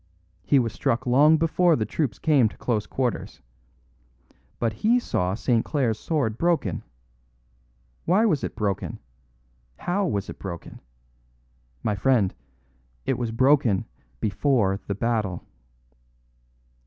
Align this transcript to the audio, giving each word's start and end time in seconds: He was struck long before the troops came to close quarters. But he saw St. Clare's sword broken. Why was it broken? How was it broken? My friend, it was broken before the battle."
He 0.41 0.57
was 0.57 0.73
struck 0.73 1.05
long 1.05 1.37
before 1.37 1.75
the 1.75 1.85
troops 1.85 2.17
came 2.17 2.49
to 2.49 2.57
close 2.57 2.87
quarters. 2.87 3.39
But 4.57 4.73
he 4.73 4.97
saw 4.97 5.35
St. 5.35 5.63
Clare's 5.63 5.99
sword 5.99 6.39
broken. 6.39 6.81
Why 8.05 8.25
was 8.25 8.43
it 8.43 8.55
broken? 8.55 8.97
How 9.77 10.07
was 10.07 10.27
it 10.27 10.39
broken? 10.39 10.81
My 11.83 11.93
friend, 11.93 12.33
it 13.05 13.19
was 13.19 13.29
broken 13.29 13.85
before 14.19 14.79
the 14.87 14.95
battle." 14.95 15.43